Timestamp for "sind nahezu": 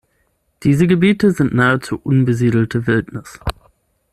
1.29-1.95